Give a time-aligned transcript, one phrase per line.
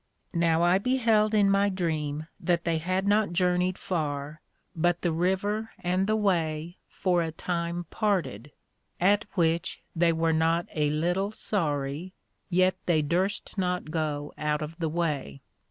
[0.33, 4.41] Now I beheld in my Dream, that they had not journeyed far,
[4.75, 8.51] but the River and the way for a time parted;
[8.99, 12.15] at which they were not a little sorry,
[12.49, 15.43] yet they durst not go out of the way.